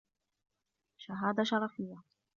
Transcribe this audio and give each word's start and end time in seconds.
شهادة 0.97 1.43
شرفية 1.43 2.03